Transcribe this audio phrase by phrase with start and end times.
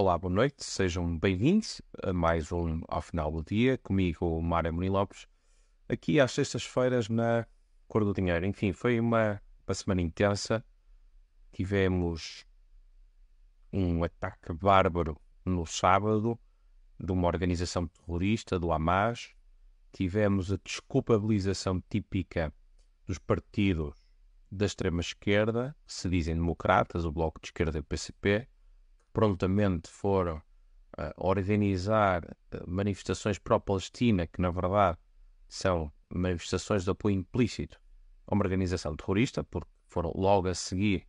[0.00, 4.88] Olá, boa noite, sejam bem-vindos a mais um Ao Final do Dia, comigo, Mário Muni
[4.88, 5.26] Lopes,
[5.88, 7.44] aqui às sextas-feiras na
[7.88, 8.46] Cor do Dinheiro.
[8.46, 10.64] Enfim, foi uma, uma semana intensa,
[11.50, 12.46] tivemos
[13.72, 16.38] um ataque bárbaro no sábado
[16.96, 19.34] de uma organização terrorista, do Hamas,
[19.92, 22.54] tivemos a desculpabilização típica
[23.04, 23.96] dos partidos
[24.48, 28.46] da extrema-esquerda, que se dizem democratas, o Bloco de Esquerda e o PCP,
[29.12, 34.98] prontamente foram uh, organizar uh, manifestações pró-Palestina, que na verdade
[35.48, 37.80] são manifestações de apoio implícito
[38.26, 41.06] a uma organização terrorista, porque foram logo a seguir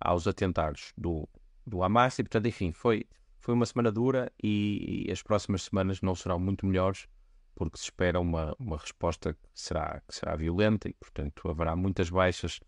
[0.00, 1.28] aos atentados do,
[1.66, 3.06] do Hamas, e portanto, enfim, foi,
[3.40, 7.06] foi uma semana dura e, e as próximas semanas não serão muito melhores
[7.54, 12.10] porque se espera uma, uma resposta que será, que será violenta e, portanto, haverá muitas
[12.10, 12.58] baixas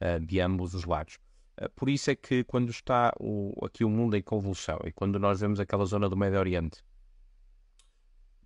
[0.00, 1.18] uh, de ambos os lados.
[1.60, 5.18] Uh, por isso é que, quando está o, aqui o mundo em convulsão e quando
[5.18, 6.84] nós vemos aquela zona do Médio Oriente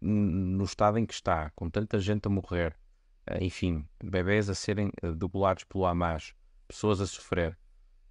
[0.01, 2.77] no estado em que está, com tanta gente a morrer,
[3.31, 6.35] uh, enfim, bebés a serem dubulados pelo Hamas,
[6.69, 7.59] pessoas a sofrer,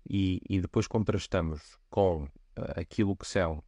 [0.10, 2.28] e, e depois contrastamos com
[2.76, 3.64] aquilo que são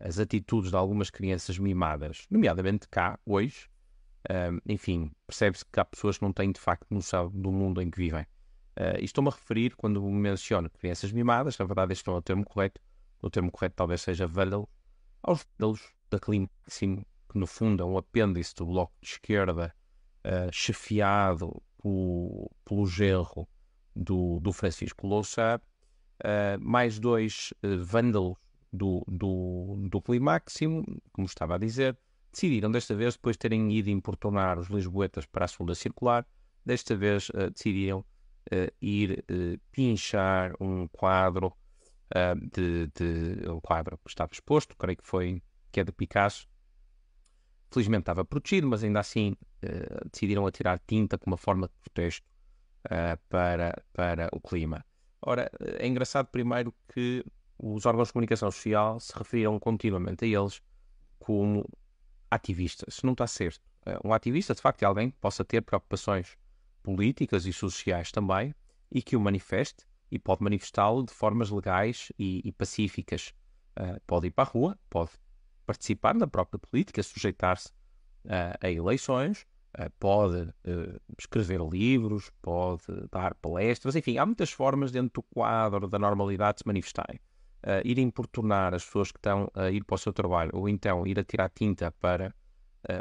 [0.00, 3.68] as atitudes de algumas crianças mimadas, nomeadamente cá, hoje,
[4.66, 7.98] enfim, percebe-se que há pessoas que não têm de facto noção do mundo em que
[7.98, 8.26] vivem.
[8.78, 12.22] Uh, e estou-me a referir, quando menciono crianças mimadas, na verdade este não é o
[12.22, 12.78] termo correto,
[13.22, 14.68] o termo correto talvez seja vândalo,
[15.22, 19.74] aos vândalos daquele máximo, que no fundo é um apêndice do Bloco de Esquerda,
[20.26, 23.48] uh, chefiado pelo, pelo genro
[23.94, 25.58] do, do Francisco Louçã,
[26.20, 28.36] uh, mais dois uh, vândalos
[28.70, 31.96] do, do, do Climáximo, como estava a dizer,
[32.30, 36.26] decidiram desta vez, depois de terem ido importunar os lisboetas para a segunda circular,
[36.62, 38.04] desta vez decidiram
[38.52, 41.52] uh, ir uh, pinchar um quadro
[42.52, 46.48] de, de, um quadro que estava exposto, creio que foi que é de Picasso.
[47.68, 49.36] Felizmente estava protegido, mas ainda assim
[50.12, 52.24] decidiram atirar tinta como uma forma de protesto
[53.28, 54.84] para, para o clima.
[55.20, 57.24] Ora, é engraçado primeiro que
[57.58, 60.62] os órgãos de comunicação social se referiram continuamente a eles
[61.18, 61.68] como
[62.30, 63.02] ativistas.
[63.02, 63.60] Não está certo.
[63.84, 66.36] Eh, um ativista, de facto, é alguém que possa ter preocupações
[66.86, 68.54] políticas e sociais também
[68.92, 73.34] e que o manifeste e pode manifestá-lo de formas legais e, e pacíficas.
[73.76, 75.10] Uh, pode ir para a rua, pode
[75.66, 77.70] participar na própria política, sujeitar-se
[78.24, 79.44] uh, a eleições,
[79.76, 80.48] uh, pode
[81.18, 86.60] escrever livros, pode dar palestras, enfim, há muitas formas dentro do quadro da normalidade de
[86.60, 87.18] se manifestarem
[87.84, 91.18] ir importunar as pessoas que estão a ir para o seu trabalho ou então ir
[91.18, 92.32] a tirar tinta para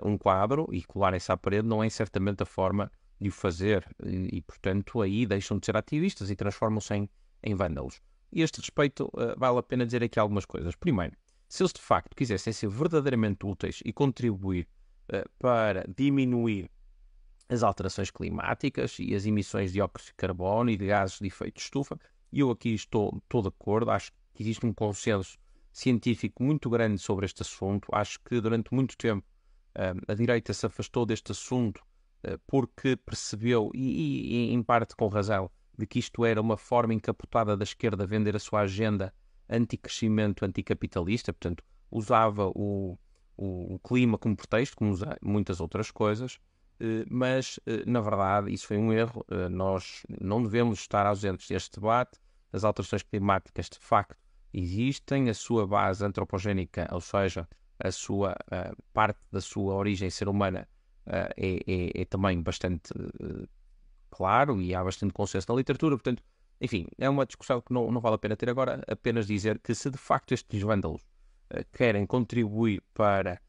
[0.04, 4.38] um quadro e colarem-se à parede não é certamente a forma de o fazer e,
[4.38, 7.10] e portanto, aí deixam de ser ativistas e transformam-se em,
[7.44, 8.02] em vândalos.
[8.32, 10.76] E a este respeito, uh, vale a pena dizer aqui algumas coisas.
[10.76, 11.16] Primeiro,
[11.48, 14.68] se eles de facto quisessem ser verdadeiramente úteis e contribuir
[15.40, 16.70] para diminuir
[17.48, 21.56] as alterações climáticas e as emissões de óxido de carbono e de gases de efeito
[21.56, 21.98] de estufa,
[22.32, 25.38] e eu aqui estou, estou de acordo, acho que existe um consenso
[25.72, 27.88] científico muito grande sobre este assunto.
[27.92, 29.26] Acho que durante muito tempo
[29.78, 31.84] uh, a direita se afastou deste assunto uh,
[32.48, 37.56] porque percebeu, e, e, em parte com razão, de que isto era uma forma encapotada
[37.56, 39.14] da esquerda vender a sua agenda
[39.50, 42.98] anti-crescimento, anticapitalista, portanto, usava o,
[43.38, 46.36] o, clima como pretexto, como usa muitas outras coisas,
[46.80, 49.26] uh, mas, na verdade, isso foi um erro.
[49.52, 52.20] nós não devemos estar ausentes deste debate.
[52.52, 54.18] As alterações climáticas, de facto,
[54.54, 57.48] existem, a sua base antropogénica, ou seja,
[57.78, 60.68] a sua uh, parte da sua origem ser humana
[61.08, 63.48] uh, é, é, é, também bastante uh,
[64.10, 66.24] claro e há bastante consenso na literatura, portanto,
[66.60, 69.76] enfim, é uma discussão que não, não vale a pena ter agora, apenas dizer que
[69.76, 71.02] se de facto estes vândalos
[71.74, 73.40] querem contribuir para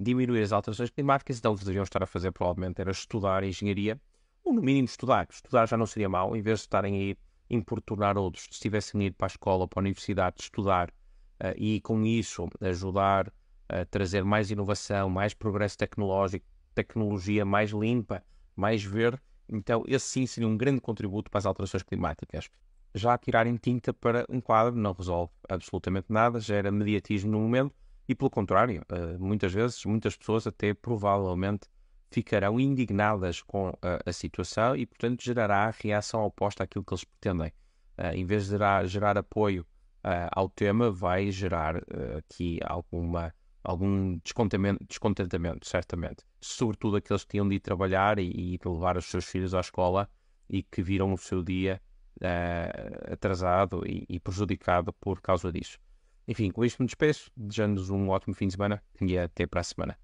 [0.00, 4.00] diminuir as alterações climáticas, então o que deveriam estar a fazer provavelmente era estudar engenharia,
[4.42, 5.26] ou no mínimo estudar.
[5.30, 7.16] Estudar já não seria mau, em vez de estarem a
[7.54, 11.80] importunar outros, se tivessem ido para a escola ou para a universidade estudar uh, e
[11.80, 13.32] com isso ajudar
[13.68, 18.22] a trazer mais inovação, mais progresso tecnológico, tecnologia mais limpa,
[18.56, 22.48] mais verde, então esse sim seria um grande contributo para as alterações climáticas.
[22.94, 27.74] Já tirarem tinta para um quadro não resolve absolutamente nada, gera mediatismo no momento
[28.08, 31.68] e, pelo contrário, uh, muitas vezes, muitas pessoas até provavelmente
[32.10, 37.04] ficarão indignadas com a, a situação e, portanto, gerará a reação oposta àquilo que eles
[37.04, 37.52] pretendem.
[37.96, 39.64] Uh, em vez de gerar, gerar apoio
[40.32, 41.76] ao tema, vai gerar
[42.16, 44.18] aqui alguma, algum
[44.88, 46.24] descontentamento, certamente.
[46.40, 50.08] Sobretudo aqueles que tinham de ir trabalhar e, e levar os seus filhos à escola
[50.48, 51.80] e que viram o seu dia
[53.10, 55.78] atrasado e, e prejudicado por causa disso.
[56.28, 59.64] enfim, com isto me despeço, desejando-vos um ótimo fim de semana e até para a
[59.64, 59.98] semana.